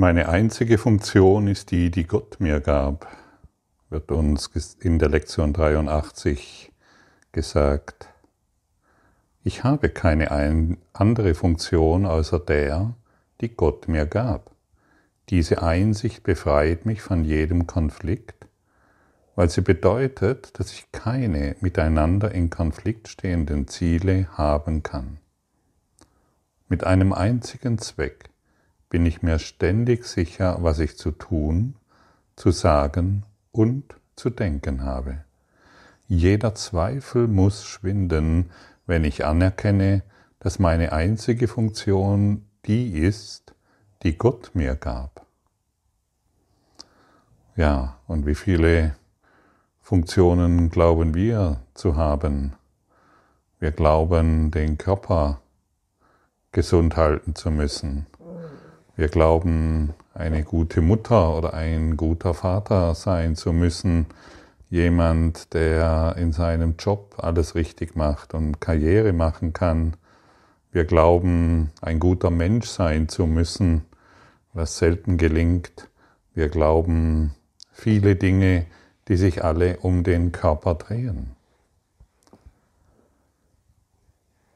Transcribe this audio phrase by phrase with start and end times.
[0.00, 3.08] Meine einzige Funktion ist die, die Gott mir gab,
[3.90, 4.46] wird uns
[4.78, 6.70] in der Lektion 83
[7.32, 8.06] gesagt.
[9.42, 12.94] Ich habe keine andere Funktion außer der,
[13.40, 14.52] die Gott mir gab.
[15.30, 18.46] Diese Einsicht befreit mich von jedem Konflikt,
[19.34, 25.18] weil sie bedeutet, dass ich keine miteinander in Konflikt stehenden Ziele haben kann.
[26.68, 28.30] Mit einem einzigen Zweck,
[28.90, 31.74] bin ich mir ständig sicher, was ich zu tun,
[32.36, 35.24] zu sagen und zu denken habe.
[36.06, 38.50] Jeder Zweifel muss schwinden,
[38.86, 40.02] wenn ich anerkenne,
[40.40, 43.54] dass meine einzige Funktion die ist,
[44.02, 45.26] die Gott mir gab.
[47.56, 48.94] Ja, und wie viele
[49.80, 52.54] Funktionen glauben wir zu haben?
[53.58, 55.40] Wir glauben, den Körper
[56.52, 58.06] gesund halten zu müssen.
[58.98, 64.06] Wir glauben, eine gute Mutter oder ein guter Vater sein zu müssen,
[64.70, 69.96] jemand, der in seinem Job alles richtig macht und Karriere machen kann.
[70.72, 73.84] Wir glauben, ein guter Mensch sein zu müssen,
[74.52, 75.88] was selten gelingt.
[76.34, 77.36] Wir glauben
[77.70, 78.66] viele Dinge,
[79.06, 81.36] die sich alle um den Körper drehen.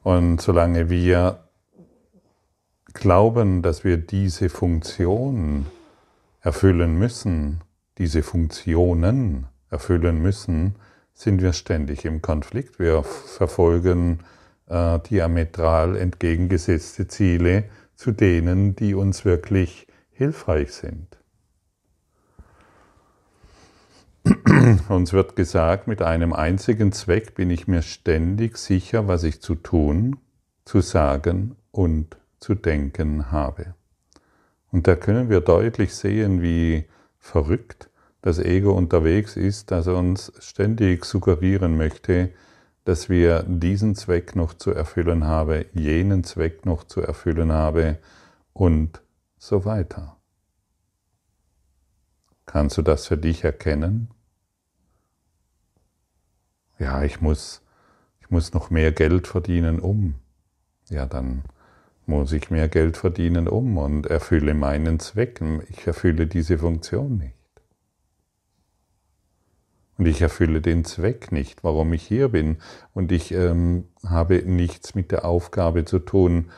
[0.03, 1.39] Und solange wir
[2.93, 5.65] glauben, dass wir diese Funktion
[6.41, 7.61] erfüllen müssen,
[7.97, 10.75] diese Funktionen erfüllen müssen,
[11.13, 12.79] sind wir ständig im Konflikt.
[12.79, 14.19] Wir verfolgen
[14.67, 21.07] äh, diametral entgegengesetzte Ziele zu denen, die uns wirklich hilfreich sind.
[24.89, 29.55] Uns wird gesagt, mit einem einzigen Zweck bin ich mir ständig sicher, was ich zu
[29.55, 30.17] tun,
[30.63, 33.73] zu sagen und zu denken habe.
[34.69, 36.85] Und da können wir deutlich sehen, wie
[37.17, 37.89] verrückt
[38.21, 42.33] das Ego unterwegs ist, dass er uns ständig suggerieren möchte,
[42.83, 47.97] dass wir diesen Zweck noch zu erfüllen habe, jenen Zweck noch zu erfüllen habe
[48.51, 49.01] und
[49.37, 50.17] so weiter.
[52.45, 54.09] Kannst du das für dich erkennen?
[56.77, 57.61] Ja, ich muss,
[58.19, 60.15] ich muss noch mehr Geld verdienen, um.
[60.89, 61.43] Ja, dann
[62.05, 65.41] muss ich mehr Geld verdienen um und erfülle meinen Zweck.
[65.69, 67.35] Ich erfülle diese Funktion nicht.
[69.97, 72.57] Und ich erfülle den Zweck nicht, warum ich hier bin.
[72.93, 76.49] Und ich ähm, habe nichts mit der Aufgabe zu tun,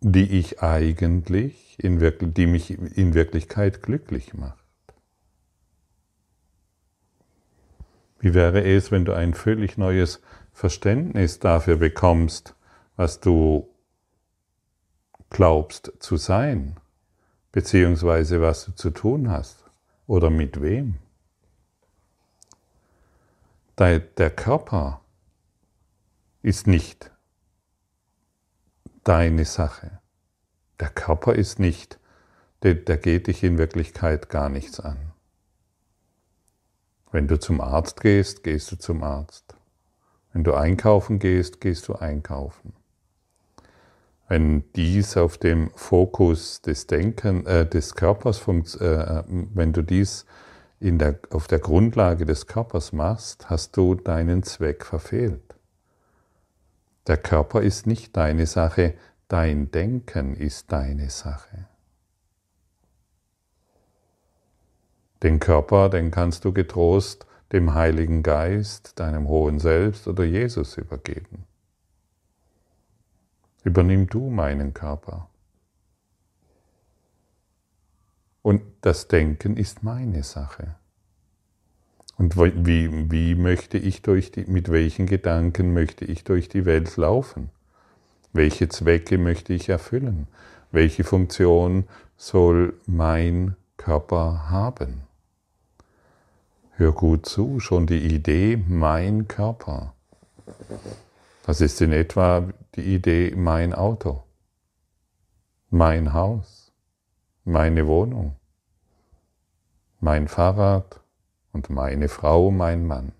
[0.00, 1.98] die ich eigentlich, in
[2.34, 4.64] die mich in Wirklichkeit glücklich macht.
[8.20, 10.22] Wie wäre es, wenn du ein völlig neues
[10.52, 12.54] Verständnis dafür bekommst,
[12.96, 13.73] was du
[15.34, 16.76] glaubst zu sein,
[17.50, 19.64] beziehungsweise was du zu tun hast
[20.06, 20.94] oder mit wem.
[23.76, 25.00] Der Körper
[26.42, 27.10] ist nicht
[29.02, 29.98] deine Sache.
[30.78, 31.98] Der Körper ist nicht,
[32.62, 35.10] der, der geht dich in Wirklichkeit gar nichts an.
[37.10, 39.56] Wenn du zum Arzt gehst, gehst du zum Arzt.
[40.32, 42.72] Wenn du einkaufen gehst, gehst du einkaufen.
[44.28, 50.24] Wenn dies auf dem Fokus des Denken, äh, des Körpers, äh, wenn du dies
[50.80, 55.54] in der, auf der Grundlage des Körpers machst, hast du deinen Zweck verfehlt.
[57.06, 58.94] Der Körper ist nicht deine Sache,
[59.28, 61.66] dein Denken ist deine Sache.
[65.22, 71.46] Den Körper, den kannst du getrost dem Heiligen Geist, deinem hohen Selbst oder Jesus übergeben.
[73.64, 75.28] Übernimm du meinen Körper.
[78.42, 80.74] Und das Denken ist meine Sache.
[82.18, 86.94] Und wie, wie möchte ich durch die, mit welchen Gedanken möchte ich durch die Welt
[86.96, 87.48] laufen?
[88.34, 90.28] Welche Zwecke möchte ich erfüllen?
[90.70, 91.84] Welche Funktion
[92.18, 95.02] soll mein Körper haben?
[96.72, 99.94] Hör gut zu, schon die Idee mein Körper
[101.46, 104.24] das ist in etwa die Idee mein Auto,
[105.68, 106.72] mein Haus,
[107.44, 108.36] meine Wohnung,
[110.00, 111.00] mein Fahrrad
[111.52, 113.12] und meine Frau, mein Mann.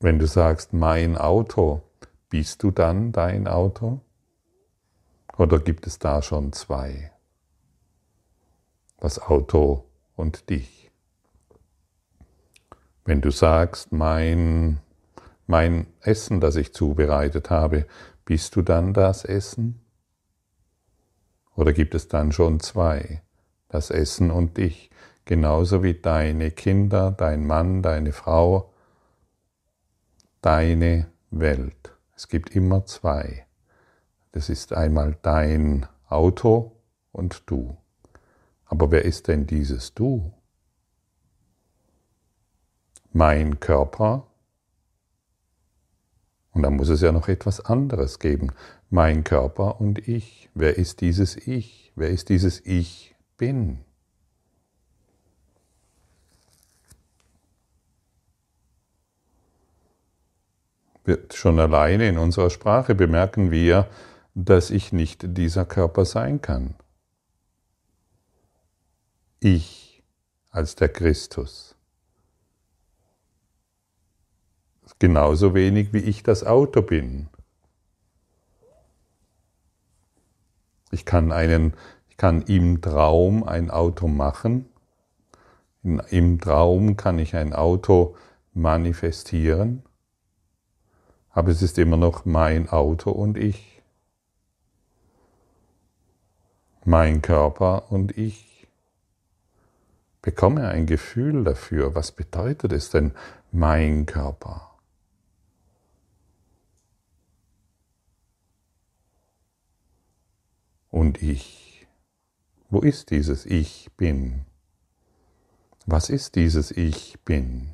[0.00, 1.82] Wenn du sagst mein Auto,
[2.30, 4.00] bist du dann dein Auto?
[5.36, 7.12] Oder gibt es da schon zwei?
[8.98, 9.84] Das Auto
[10.16, 10.79] und dich.
[13.10, 14.78] Wenn du sagst, mein,
[15.48, 17.86] mein Essen, das ich zubereitet habe,
[18.24, 19.80] bist du dann das Essen?
[21.56, 23.20] Oder gibt es dann schon zwei?
[23.66, 24.90] Das Essen und dich,
[25.24, 28.72] genauso wie deine Kinder, dein Mann, deine Frau,
[30.40, 31.92] deine Welt.
[32.14, 33.44] Es gibt immer zwei.
[34.30, 36.76] Das ist einmal dein Auto
[37.10, 37.76] und du.
[38.66, 40.32] Aber wer ist denn dieses Du?
[43.12, 44.26] Mein Körper.
[46.52, 48.52] Und dann muss es ja noch etwas anderes geben.
[48.88, 50.48] Mein Körper und ich.
[50.54, 51.92] Wer ist dieses Ich?
[51.94, 53.84] Wer ist dieses Ich bin?
[61.32, 63.88] Schon alleine in unserer Sprache bemerken wir,
[64.34, 66.74] dass ich nicht dieser Körper sein kann.
[69.40, 70.02] Ich
[70.50, 71.74] als der Christus.
[75.00, 77.28] Genauso wenig wie ich das Auto bin.
[80.90, 81.72] Ich kann, einen,
[82.10, 84.66] ich kann im Traum ein Auto machen.
[85.82, 88.14] Im Traum kann ich ein Auto
[88.52, 89.82] manifestieren.
[91.30, 93.80] Aber es ist immer noch mein Auto und ich.
[96.84, 98.68] Mein Körper und ich.
[100.20, 103.12] Bekomme ein Gefühl dafür, was bedeutet es denn
[103.50, 104.69] mein Körper?
[110.90, 111.86] Und ich.
[112.68, 114.44] Wo ist dieses Ich bin?
[115.86, 117.70] Was ist dieses Ich bin?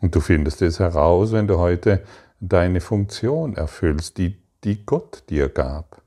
[0.00, 2.04] Und du findest es heraus, wenn du heute
[2.40, 6.02] deine Funktion erfüllst, die, die Gott dir gab.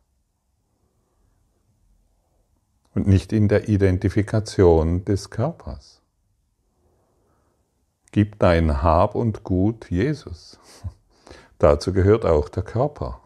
[2.93, 6.01] Und nicht in der Identifikation des Körpers.
[8.11, 10.59] Gib dein Hab und Gut Jesus.
[11.61, 13.21] Dazu gehört auch der Körper.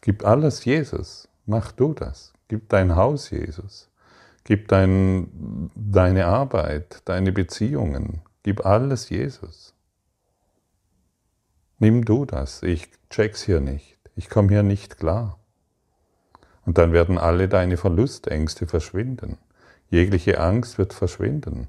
[0.00, 1.28] Gib alles Jesus.
[1.44, 2.32] Mach du das.
[2.46, 3.90] Gib dein Haus Jesus.
[4.44, 9.74] Gib dein, deine Arbeit, deine Beziehungen, Gib alles Jesus.
[11.80, 12.62] Nimm du das.
[12.62, 13.98] Ich check's hier nicht.
[14.14, 15.40] Ich komme hier nicht klar.
[16.64, 19.36] Und dann werden alle deine Verlustängste verschwinden.
[19.90, 21.66] Jegliche Angst wird verschwinden.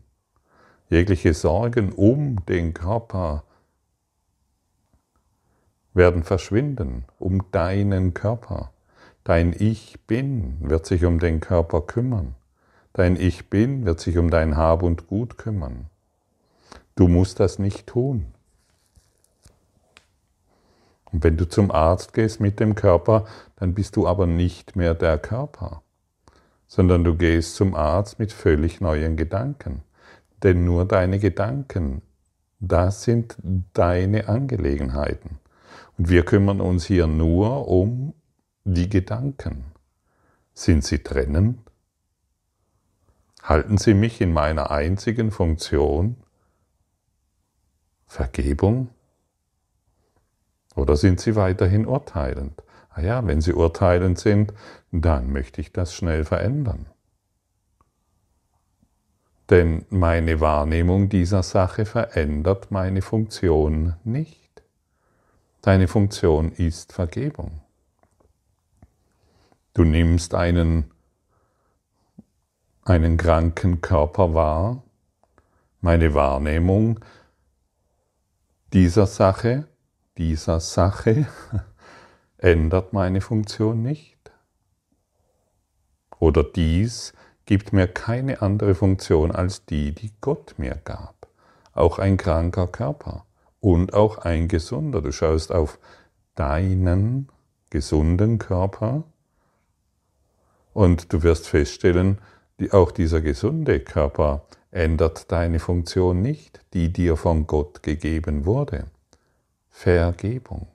[0.87, 3.43] Jegliche Sorgen um den Körper
[5.97, 8.71] werden verschwinden, um deinen Körper.
[9.23, 12.35] Dein Ich bin wird sich um den Körper kümmern.
[12.93, 15.87] Dein Ich bin wird sich um dein Hab und Gut kümmern.
[16.95, 18.27] Du musst das nicht tun.
[21.11, 24.93] Und wenn du zum Arzt gehst mit dem Körper, dann bist du aber nicht mehr
[24.93, 25.81] der Körper,
[26.67, 29.83] sondern du gehst zum Arzt mit völlig neuen Gedanken.
[30.43, 32.01] Denn nur deine Gedanken,
[32.59, 33.37] das sind
[33.73, 35.39] deine Angelegenheiten.
[35.97, 38.13] Und wir kümmern uns hier nur um
[38.63, 39.65] die Gedanken.
[40.53, 41.59] Sind sie trennend?
[43.41, 46.17] Halten sie mich in meiner einzigen Funktion
[48.05, 48.89] Vergebung?
[50.75, 52.61] Oder sind sie weiterhin urteilend?
[52.89, 54.53] Ah ja, wenn sie urteilend sind,
[54.91, 56.87] dann möchte ich das schnell verändern.
[59.49, 64.46] Denn meine Wahrnehmung dieser Sache verändert meine Funktion nicht.
[65.61, 67.61] Deine Funktion ist Vergebung.
[69.73, 70.91] Du nimmst einen,
[72.83, 74.83] einen kranken Körper wahr.
[75.81, 76.99] Meine Wahrnehmung
[78.73, 79.67] dieser Sache,
[80.17, 81.27] dieser Sache
[82.37, 84.31] ändert meine Funktion nicht.
[86.19, 87.13] Oder dies
[87.45, 91.27] gibt mir keine andere Funktion als die, die Gott mir gab.
[91.73, 93.26] Auch ein kranker Körper
[93.59, 95.01] und auch ein gesunder.
[95.01, 95.79] Du schaust auf
[96.35, 97.29] deinen
[97.69, 99.03] gesunden Körper
[100.73, 102.19] und du wirst feststellen,
[102.71, 108.85] auch dieser gesunde Körper ändert deine Funktion nicht, die dir von Gott gegeben wurde.
[109.69, 110.67] Vergebung.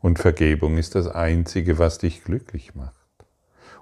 [0.00, 2.94] Und Vergebung ist das Einzige, was dich glücklich macht.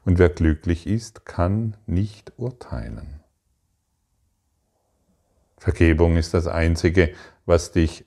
[0.04, 3.20] Und wer glücklich ist, kann nicht urteilen.
[5.58, 7.12] Vergebung ist das Einzige,
[7.46, 8.04] was dich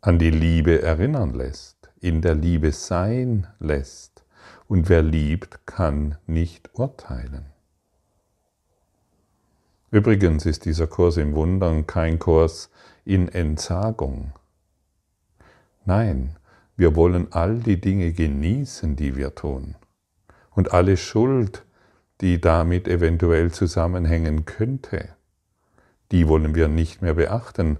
[0.00, 4.24] an die Liebe erinnern lässt, in der Liebe sein lässt.
[4.66, 7.46] Und wer liebt, kann nicht urteilen.
[9.90, 12.70] Übrigens ist dieser Kurs im Wundern kein Kurs
[13.04, 14.32] in Entsagung.
[15.84, 16.36] Nein,
[16.76, 19.76] wir wollen all die Dinge genießen, die wir tun.
[20.50, 21.64] Und alle Schuld,
[22.20, 25.14] die damit eventuell zusammenhängen könnte,
[26.14, 27.78] die wollen wir nicht mehr beachten.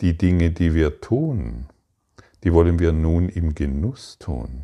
[0.00, 1.66] die Dinge, die wir tun,
[2.44, 4.62] die wollen wir nun im Genuss tun.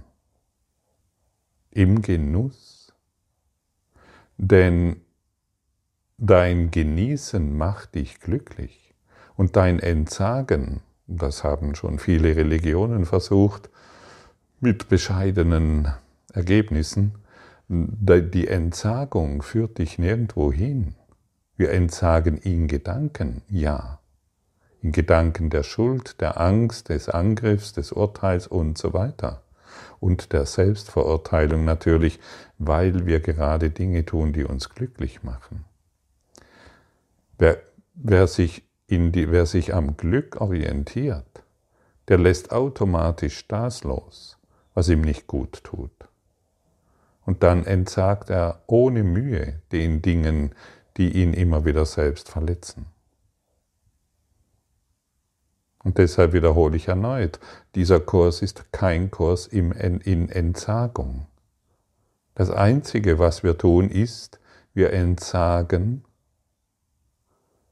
[1.73, 2.95] Im Genuss.
[4.37, 5.01] Denn
[6.19, 8.95] dein Genießen macht dich glücklich
[9.35, 13.71] und dein Entsagen, das haben schon viele Religionen versucht,
[14.61, 15.93] mit bescheidenen
[16.33, 17.17] Ergebnissen,
[17.69, 20.95] die Entsagung führt dich nirgendwo hin.
[21.63, 24.01] Wir entsagen in Gedanken, ja.
[24.81, 29.45] In Gedanken der Schuld, der Angst, des Angriffs, des Urteils und so weiter.
[30.01, 32.19] Und der Selbstverurteilung natürlich,
[32.59, 35.65] weil wir gerade Dinge tun, die uns glücklich machen.
[37.39, 37.63] Wer,
[37.95, 41.45] wer, sich, die, wer sich am Glück orientiert,
[42.09, 44.37] der lässt automatisch das los,
[44.75, 45.93] was ihm nicht gut tut.
[47.25, 50.57] Und dann entsagt er ohne Mühe den Dingen,
[50.97, 52.87] die ihn immer wieder selbst verletzen.
[55.85, 57.41] Und deshalb wiederhole ich erneut,
[57.75, 61.27] dieser Kurs ist kein Kurs in Entsagung.
[62.35, 64.39] Das Einzige, was wir tun, ist,
[64.75, 66.05] wir entsagen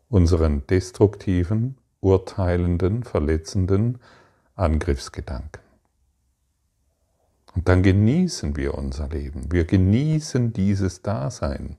[0.08, 4.00] unseren destruktiven, urteilenden, verletzenden
[4.56, 5.69] Angriffsgedanken.
[7.54, 9.50] Und dann genießen wir unser Leben.
[9.50, 11.76] Wir genießen dieses Dasein,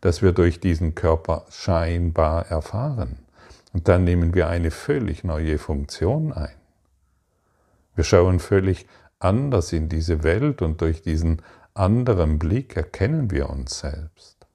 [0.00, 3.18] das wir durch diesen Körper scheinbar erfahren.
[3.72, 6.54] Und dann nehmen wir eine völlig neue Funktion ein.
[7.94, 8.86] Wir schauen völlig
[9.18, 11.42] anders in diese Welt und durch diesen
[11.74, 14.46] anderen Blick erkennen wir uns selbst.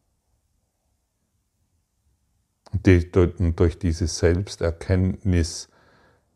[2.73, 5.69] Und durch diese Selbsterkenntnis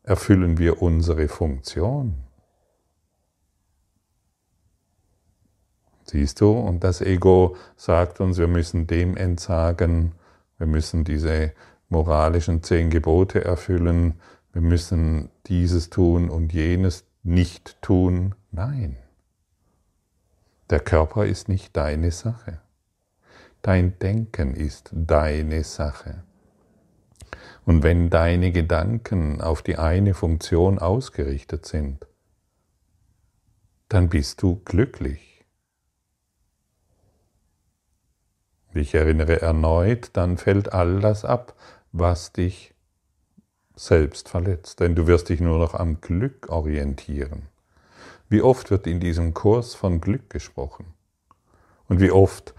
[0.02, 2.14] erfüllen wir unsere Funktion.
[6.12, 6.52] Siehst du?
[6.52, 10.12] Und das Ego sagt uns, wir müssen dem entsagen,
[10.58, 11.54] wir müssen diese
[11.88, 14.20] moralischen zehn Gebote erfüllen,
[14.52, 18.34] wir müssen dieses tun und jenes nicht tun.
[18.50, 18.98] Nein.
[20.68, 22.60] Der Körper ist nicht deine Sache.
[23.62, 26.24] Dein Denken ist deine Sache.
[27.64, 32.06] Und wenn deine Gedanken auf die eine Funktion ausgerichtet sind,
[33.88, 35.31] dann bist du glücklich.
[38.74, 41.54] Ich erinnere erneut, dann fällt all das ab,
[41.92, 42.74] was dich
[43.76, 47.48] selbst verletzt, denn du wirst dich nur noch am Glück orientieren.
[48.28, 50.86] Wie oft wird in diesem Kurs von Glück gesprochen?
[51.88, 52.54] Und wie oft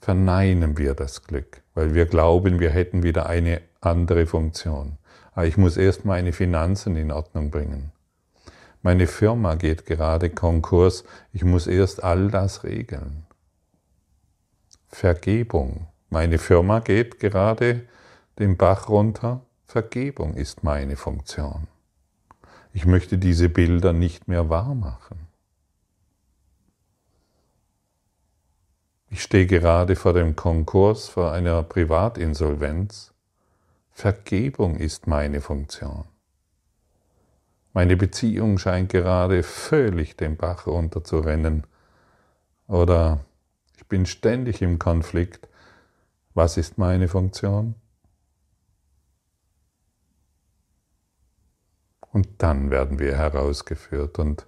[0.00, 4.98] verneinen wir das Glück, weil wir glauben, wir hätten wieder eine andere Funktion.
[5.32, 7.92] Aber ich muss erst meine Finanzen in Ordnung bringen.
[8.82, 13.27] Meine Firma geht gerade Konkurs, ich muss erst all das regeln.
[14.88, 15.88] Vergebung.
[16.10, 17.86] Meine Firma geht gerade
[18.38, 19.42] den Bach runter.
[19.64, 21.68] Vergebung ist meine Funktion.
[22.72, 25.26] Ich möchte diese Bilder nicht mehr wahr machen.
[29.10, 33.14] Ich stehe gerade vor dem Konkurs, vor einer Privatinsolvenz.
[33.90, 36.04] Vergebung ist meine Funktion.
[37.72, 41.66] Meine Beziehung scheint gerade völlig den Bach runterzurennen.
[42.66, 43.24] Oder
[43.88, 45.48] bin ständig im Konflikt.
[46.34, 47.74] Was ist meine Funktion?
[52.12, 54.18] Und dann werden wir herausgeführt.
[54.18, 54.46] Und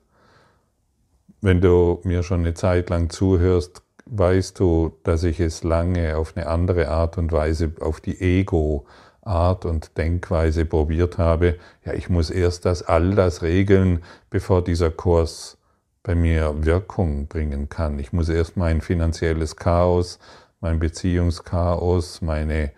[1.41, 6.37] wenn du mir schon eine Zeit lang zuhörst, weißt du, dass ich es lange auf
[6.37, 11.59] eine andere Art und Weise, auf die Ego-Art und Denkweise probiert habe.
[11.85, 15.60] Ja, ich muss erst das all das regeln, bevor dieser Kurs
[16.03, 17.99] bei mir Wirkung bringen kann.
[17.99, 20.19] Ich muss erst mein finanzielles Chaos,
[20.61, 22.73] mein Beziehungschaos, meine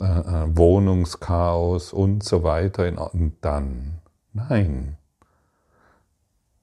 [0.00, 3.98] äh, äh Wohnungschaos und so weiter in und dann.
[4.32, 4.96] Nein.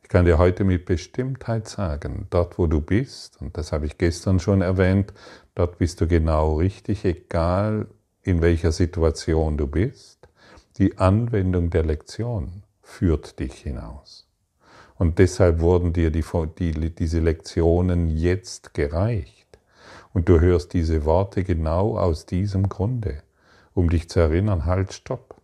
[0.01, 3.97] Ich kann dir heute mit Bestimmtheit sagen, dort wo du bist, und das habe ich
[3.97, 5.13] gestern schon erwähnt,
[5.55, 7.87] dort bist du genau richtig, egal
[8.21, 10.27] in welcher Situation du bist.
[10.77, 14.22] Die Anwendung der Lektion führt dich hinaus.
[14.97, 16.23] Und deshalb wurden dir die,
[16.59, 19.47] die, diese Lektionen jetzt gereicht.
[20.13, 23.23] Und du hörst diese Worte genau aus diesem Grunde,
[23.73, 25.35] um dich zu erinnern, halt, stopp.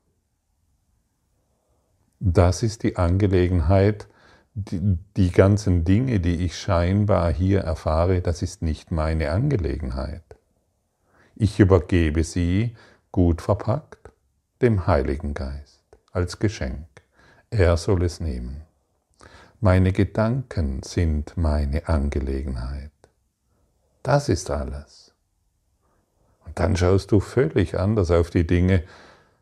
[2.19, 4.07] Das ist die Angelegenheit,
[4.53, 10.23] die, die ganzen Dinge, die ich scheinbar hier erfahre, das ist nicht meine Angelegenheit.
[11.35, 12.75] Ich übergebe sie,
[13.11, 14.11] gut verpackt,
[14.61, 16.85] dem Heiligen Geist als Geschenk.
[17.49, 18.68] Er soll es nehmen.
[19.61, 22.91] Meine Gedanken sind meine Angelegenheit.
[24.03, 25.13] Das ist alles.
[26.45, 28.83] Und dann schaust du völlig anders auf die Dinge,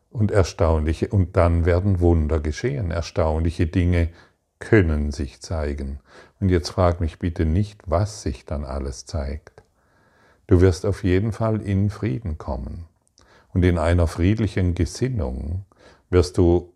[0.09, 2.89] Und erstaunliche, und dann werden Wunder geschehen.
[2.89, 4.09] Erstaunliche Dinge
[4.57, 5.99] können sich zeigen.
[6.39, 9.61] Und jetzt frag mich bitte nicht, was sich dann alles zeigt.
[10.47, 12.85] Du wirst auf jeden Fall in Frieden kommen.
[13.53, 15.65] Und in einer friedlichen Gesinnung
[16.09, 16.73] wirst du,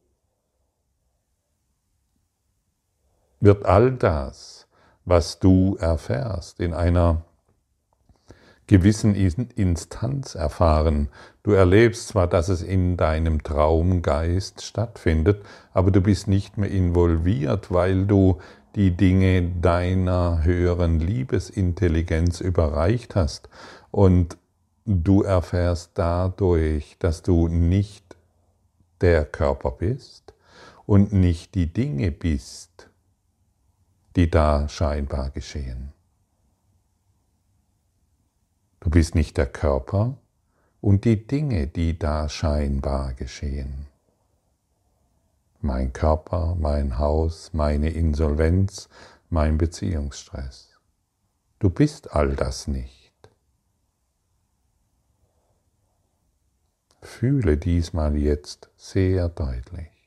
[3.42, 4.68] wird all das,
[5.04, 7.24] was du erfährst, in einer
[8.68, 11.10] gewissen Instanz erfahren.
[11.44, 15.44] Du erlebst zwar, dass es in deinem Traumgeist stattfindet,
[15.74, 18.38] aber du bist nicht mehr involviert, weil du
[18.76, 23.50] die Dinge deiner höheren Liebesintelligenz überreicht hast.
[23.90, 24.38] Und
[24.86, 28.16] du erfährst dadurch, dass du nicht
[29.02, 30.34] der Körper bist
[30.86, 32.91] und nicht die Dinge bist,
[34.16, 35.94] die da scheinbar geschehen.
[38.80, 40.18] Du bist nicht der Körper
[40.82, 43.88] und die Dinge, die da scheinbar geschehen.
[45.60, 48.90] Mein Körper, mein Haus, meine Insolvenz,
[49.30, 50.70] mein Beziehungsstress.
[51.60, 53.14] Du bist all das nicht.
[57.02, 60.01] Fühle diesmal jetzt sehr deutlich.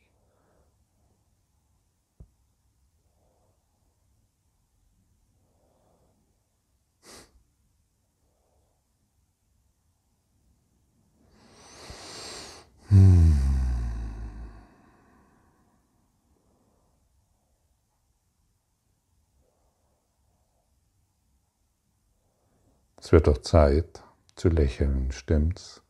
[23.15, 24.03] Wird doch Zeit
[24.35, 25.85] zu lächeln, stimmt's?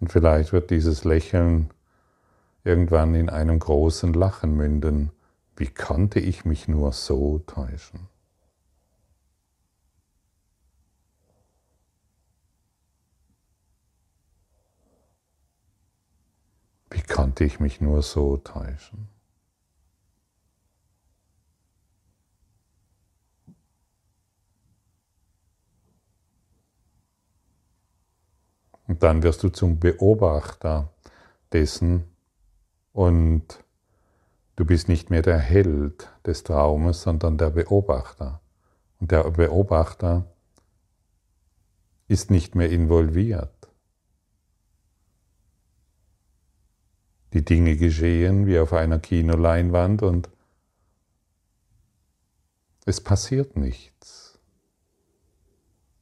[0.00, 1.72] Und vielleicht wird dieses Lächeln
[2.62, 5.12] irgendwann in einem großen Lachen münden.
[5.56, 8.08] Wie konnte ich mich nur so täuschen?
[16.90, 19.15] Wie konnte ich mich nur so täuschen?
[28.96, 30.90] Und dann wirst du zum Beobachter
[31.52, 32.04] dessen
[32.94, 33.62] und
[34.56, 38.40] du bist nicht mehr der Held des Traumes, sondern der Beobachter.
[38.98, 40.24] Und der Beobachter
[42.08, 43.68] ist nicht mehr involviert.
[47.34, 50.30] Die Dinge geschehen wie auf einer Kinoleinwand und
[52.86, 54.25] es passiert nichts.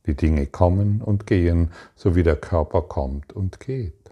[0.06, 4.10] Die Dinge kommen und gehen, so wie der Körper kommt und geht.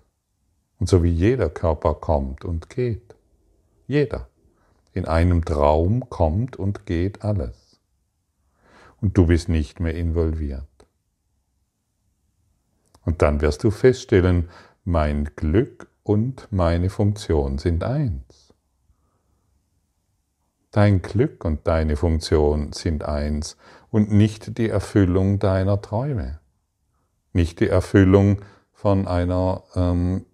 [0.78, 3.14] Und so wie jeder Körper kommt und geht.
[3.86, 4.28] Jeder.
[4.94, 7.80] In einem Traum kommt und geht alles.
[9.00, 10.66] Und du bist nicht mehr involviert.
[13.04, 14.48] Und dann wirst du feststellen,
[14.84, 18.52] mein Glück und meine Funktion sind eins.
[20.70, 23.56] Dein Glück und deine Funktion sind eins
[23.92, 26.40] und nicht die Erfüllung deiner Träume,
[27.34, 28.40] nicht die Erfüllung
[28.72, 30.24] von einer ähm,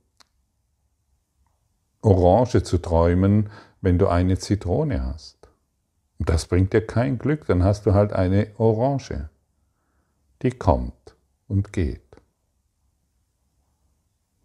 [2.00, 5.48] Orange zu träumen, wenn du eine Zitrone hast.
[6.20, 9.28] Das bringt dir kein Glück, dann hast du halt eine Orange,
[10.42, 11.16] die kommt
[11.48, 12.16] und geht.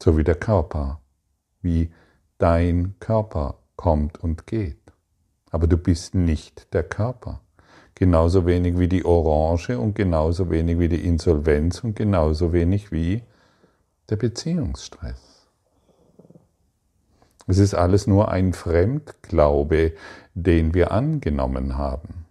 [0.01, 1.01] So wie der Körper,
[1.61, 1.93] wie
[2.39, 4.81] dein Körper kommt und geht.
[5.51, 7.42] Aber du bist nicht der Körper
[8.03, 13.23] genauso wenig wie die Orange und genauso wenig wie die Insolvenz und genauso wenig wie
[14.09, 15.47] der Beziehungsstress.
[17.47, 19.93] Es ist alles nur ein Fremdglaube,
[20.33, 22.25] den wir angenommen haben.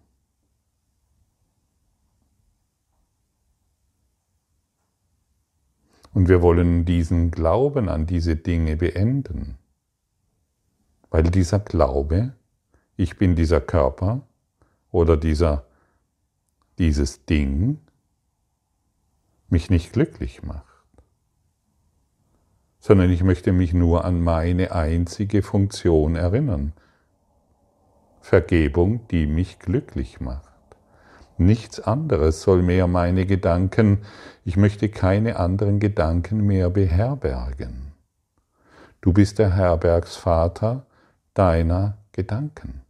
[6.12, 9.56] Und wir wollen diesen Glauben an diese Dinge beenden,
[11.08, 12.35] weil dieser Glaube,
[12.98, 14.20] ich bin dieser Körper,
[14.92, 15.64] oder dieser,
[16.78, 17.81] dieses Ding
[19.48, 20.66] mich nicht glücklich macht,
[22.78, 26.72] sondern ich möchte mich nur an meine einzige Funktion erinnern.
[28.20, 30.52] Vergebung, die mich glücklich macht.
[31.38, 34.02] Nichts anderes soll mehr meine Gedanken,
[34.44, 37.92] ich möchte keine anderen Gedanken mehr beherbergen.
[39.00, 40.87] Du bist der Herbergsvater
[41.35, 42.81] deiner Gedanken.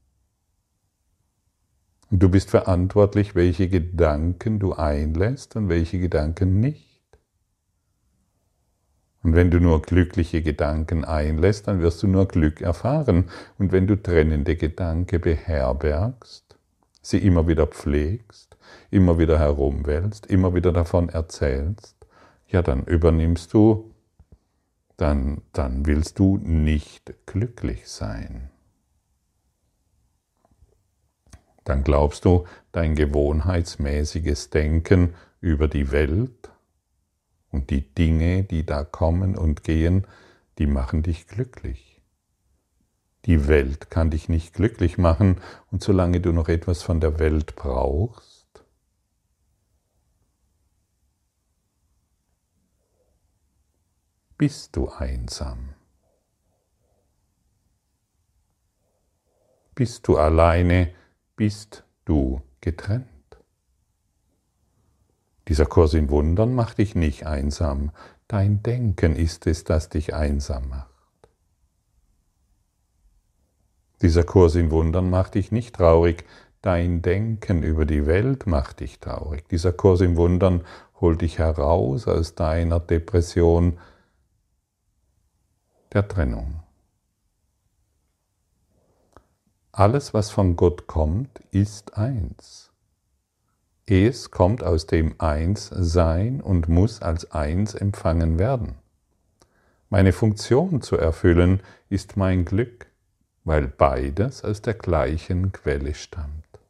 [2.13, 7.01] Und du bist verantwortlich, welche Gedanken du einlässt und welche Gedanken nicht.
[9.23, 13.31] Und wenn du nur glückliche Gedanken einlässt, dann wirst du nur Glück erfahren.
[13.57, 16.59] Und wenn du trennende Gedanken beherbergst,
[17.01, 18.59] sie immer wieder pflegst,
[18.91, 21.97] immer wieder herumwälzt, immer wieder davon erzählst,
[22.47, 23.91] ja, dann übernimmst du
[24.99, 28.51] dann, dann willst du nicht glücklich sein.
[31.65, 36.51] Dann glaubst du, dein gewohnheitsmäßiges Denken über die Welt
[37.51, 40.07] und die Dinge, die da kommen und gehen,
[40.59, 42.01] die machen dich glücklich.
[43.27, 47.55] Die Welt kann dich nicht glücklich machen und solange du noch etwas von der Welt
[47.55, 48.65] brauchst,
[54.37, 55.75] bist du einsam.
[59.77, 60.93] Bist du alleine,
[61.43, 63.09] bist du getrennt.
[65.49, 67.91] Dieser Kurs in Wundern macht dich nicht einsam.
[68.29, 70.87] Dein Denken ist es, das dich einsam macht.
[74.03, 76.25] Dieser Kurs in Wundern macht dich nicht traurig.
[76.61, 79.49] Dein Denken über die Welt macht dich traurig.
[79.49, 80.63] Dieser Kurs in Wundern
[81.01, 83.81] holt dich heraus aus deiner Depression
[85.93, 86.63] der Trennung.
[89.75, 92.71] Alles, was von Gott kommt, ist eins.
[93.87, 98.75] Es kommt aus dem Einssein und muss als Eins empfangen werden.
[99.89, 102.87] Meine Funktion zu erfüllen ist mein Glück,
[103.45, 106.61] weil beides aus der gleichen Quelle stammt.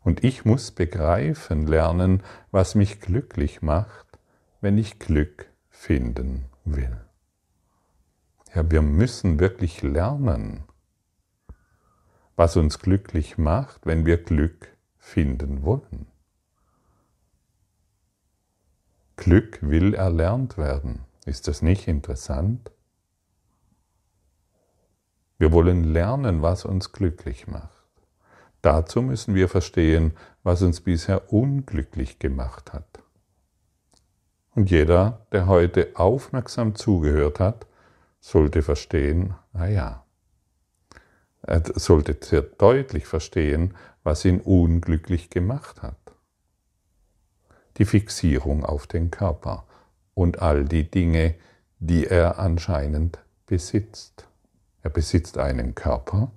[0.00, 4.18] Und ich muss begreifen lernen, was mich glücklich macht,
[4.60, 6.96] wenn ich Glück finden will.
[8.52, 10.64] Ja, wir müssen wirklich lernen,
[12.36, 16.06] was uns glücklich macht, wenn wir Glück finden wollen.
[19.16, 21.04] Glück will erlernt werden.
[21.24, 22.72] Ist das nicht interessant?
[25.38, 27.70] Wir wollen lernen, was uns glücklich macht.
[28.62, 33.02] Dazu müssen wir verstehen, was uns bisher unglücklich gemacht hat.
[34.54, 37.66] Und jeder, der heute aufmerksam zugehört hat,
[38.20, 40.03] sollte verstehen, ah ja,
[41.46, 46.04] er sollte sehr deutlich verstehen, was ihn unglücklich gemacht hat
[47.76, 49.66] die Fixierung auf den Körper
[50.14, 51.34] und all die Dinge,
[51.78, 54.26] die er anscheinend besitzt.
[54.82, 56.30] Er besitzt einen Körper,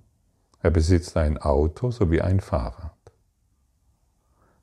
[0.62, 2.94] er besitzt ein Auto sowie ein Fahrrad.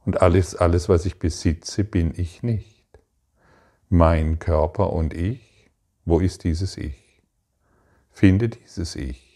[0.04, 2.85] Und alles, alles, was ich besitze, bin ich nicht.
[3.88, 5.70] Mein Körper und ich,
[6.04, 7.22] wo ist dieses Ich?
[8.11, 9.34] Finde dieses Ich.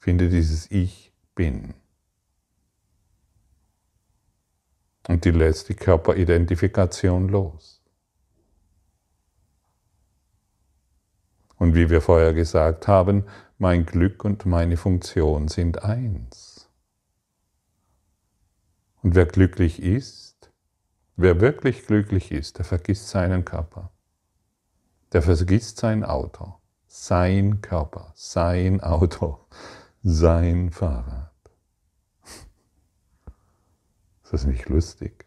[0.00, 1.74] Finde dieses Ich bin.
[5.08, 7.82] Und die lässt die Körperidentifikation los.
[11.56, 13.24] Und wie wir vorher gesagt haben,
[13.58, 16.70] mein Glück und meine Funktion sind eins.
[19.02, 20.50] Und wer glücklich ist,
[21.16, 23.92] wer wirklich glücklich ist, der vergisst seinen Körper.
[25.12, 26.54] Der vergisst sein Auto,
[26.86, 29.46] sein Körper, sein Auto,
[30.02, 31.32] sein Fahrrad.
[34.22, 35.26] Ist das nicht lustig?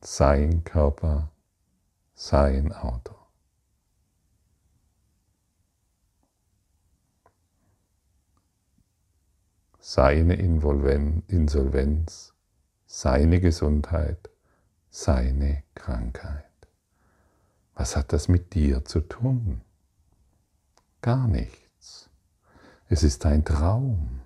[0.00, 1.30] Sein Körper,
[2.14, 3.14] sein Auto.
[9.78, 12.34] Seine Insolvenz,
[12.84, 14.28] seine Gesundheit,
[14.90, 16.47] seine Krankheit.
[17.78, 19.62] Was hat das mit dir zu tun?
[21.00, 21.68] Gar nicht.
[22.88, 24.20] Es ist ein Traum.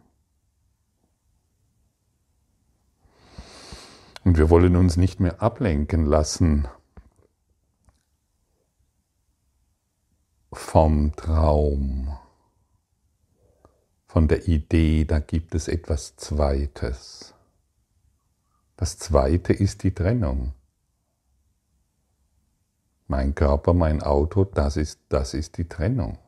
[4.25, 6.67] Und wir wollen uns nicht mehr ablenken lassen
[10.53, 12.17] vom Traum,
[14.07, 17.35] von der Idee, da gibt es etwas Zweites.
[18.77, 20.55] Das Zweite ist die Trennung.
[23.09, 26.19] Mein Körper, mein Auto, das ist, das ist die Trennung.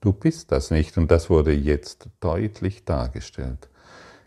[0.00, 3.68] Du bist das nicht und das wurde jetzt deutlich dargestellt.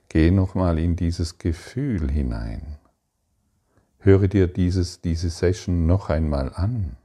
[0.07, 2.77] Geh nochmal in dieses Gefühl hinein.
[3.99, 6.95] Höre dir dieses, diese Session noch einmal an.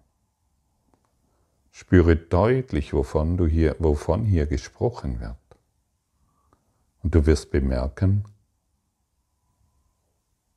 [1.72, 5.34] Spüre deutlich, wovon, du hier, wovon hier gesprochen wird.
[7.02, 8.24] Und du wirst bemerken,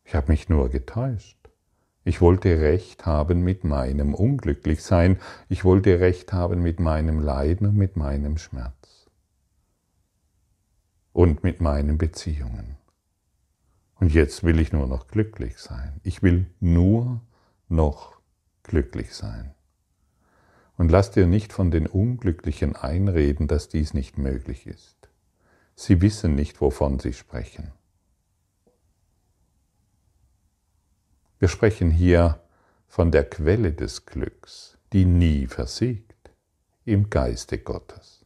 [0.04, 1.43] ich habe mich nur getäuscht.
[2.06, 5.20] Ich wollte Recht haben mit meinem Unglücklichsein.
[5.48, 9.10] Ich wollte Recht haben mit meinem Leiden und mit meinem Schmerz.
[11.14, 12.76] Und mit meinen Beziehungen.
[14.00, 16.02] Und jetzt will ich nur noch glücklich sein.
[16.04, 17.22] Ich will nur
[17.70, 18.20] noch
[18.64, 19.54] glücklich sein.
[20.76, 25.10] Und lass dir nicht von den Unglücklichen einreden, dass dies nicht möglich ist.
[25.76, 27.72] Sie wissen nicht, wovon sie sprechen.
[31.44, 32.40] Wir sprechen hier
[32.88, 36.32] von der Quelle des Glücks, die nie versiegt,
[36.86, 38.26] im Geiste Gottes.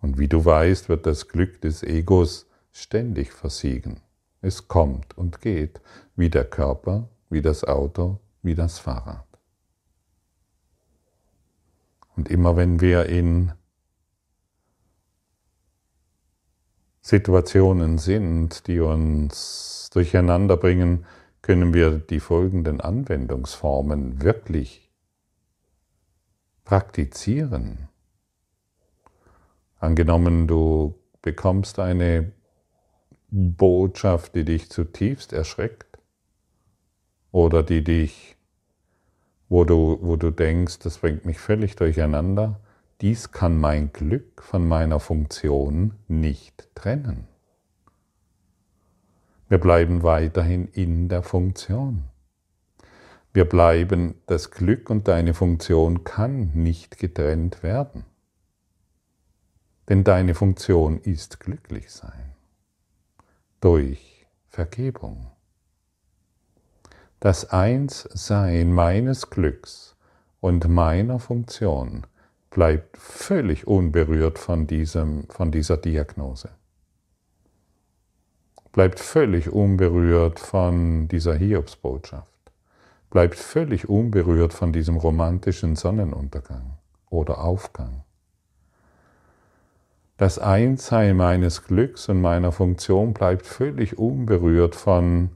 [0.00, 4.00] Und wie du weißt, wird das Glück des Egos ständig versiegen.
[4.40, 5.80] Es kommt und geht,
[6.16, 9.38] wie der Körper, wie das Auto, wie das Fahrrad.
[12.16, 13.52] Und immer wenn wir in
[17.08, 21.06] Situationen sind, die uns durcheinander bringen,
[21.40, 24.90] können wir die folgenden Anwendungsformen wirklich
[26.66, 27.88] praktizieren.
[29.78, 32.30] Angenommen, du bekommst eine
[33.30, 35.98] Botschaft, die dich zutiefst erschreckt
[37.32, 38.36] oder die dich,
[39.48, 42.60] wo du, wo du denkst, das bringt mich völlig durcheinander,
[43.00, 47.28] dies kann mein Glück von meiner Funktion nicht trennen.
[49.48, 52.04] Wir bleiben weiterhin in der Funktion.
[53.32, 58.04] Wir bleiben, das Glück und deine Funktion kann nicht getrennt werden.
[59.88, 62.34] Denn deine Funktion ist glücklich sein
[63.60, 65.30] durch Vergebung.
[67.20, 69.96] Das Einssein meines Glücks
[70.40, 72.06] und meiner Funktion
[72.50, 76.50] bleibt völlig unberührt von, diesem, von dieser Diagnose.
[78.72, 82.26] Bleibt völlig unberührt von dieser Hiobsbotschaft.
[83.10, 86.78] Bleibt völlig unberührt von diesem romantischen Sonnenuntergang
[87.10, 88.04] oder Aufgang.
[90.18, 95.30] Das Einssein meines Glücks und meiner Funktion bleibt völlig unberührt von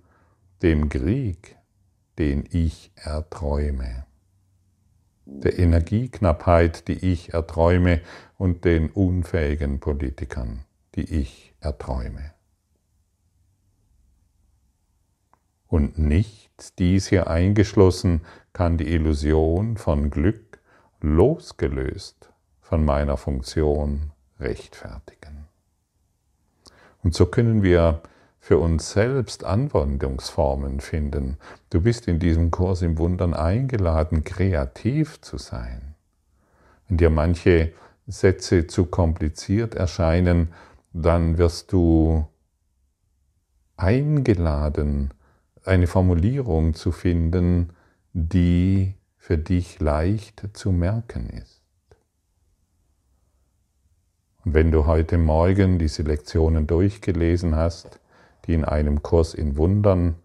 [0.62, 1.56] dem Krieg,
[2.18, 4.06] den ich erträume,
[5.24, 8.00] der Energieknappheit, die ich erträume
[8.38, 12.32] und den unfähigen Politikern, die ich erträume.
[15.68, 20.60] Und nichts, dies hier eingeschlossen, kann die Illusion von Glück
[21.00, 22.30] losgelöst
[22.60, 25.46] von meiner Funktion rechtfertigen.
[27.02, 28.02] Und so können wir
[28.42, 31.36] für uns selbst Anwendungsformen finden.
[31.70, 35.94] Du bist in diesem Kurs im Wundern eingeladen, kreativ zu sein.
[36.88, 37.72] Wenn dir manche
[38.08, 40.48] Sätze zu kompliziert erscheinen,
[40.92, 42.26] dann wirst du
[43.76, 45.14] eingeladen,
[45.64, 47.70] eine Formulierung zu finden,
[48.12, 51.62] die für dich leicht zu merken ist.
[54.44, 58.00] Und wenn du heute Morgen diese Lektionen durchgelesen hast,
[58.46, 60.16] die in einem Kurs in Wundern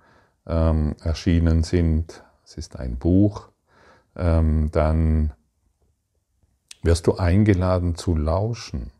[0.45, 3.49] ähm, erschienen sind, es ist ein Buch,
[4.15, 5.33] ähm, dann
[6.81, 8.91] wirst du eingeladen zu lauschen,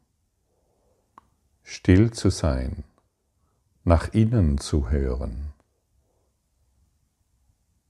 [1.63, 2.83] still zu sein,
[3.83, 5.53] nach innen zu hören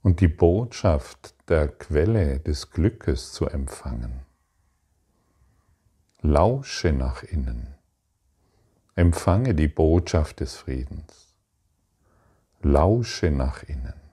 [0.02, 4.20] und die Botschaft der Quelle des Glückes zu empfangen.
[6.20, 7.77] Lausche nach innen.
[8.98, 11.32] Empfange die Botschaft des Friedens.
[12.62, 14.07] Lausche nach innen.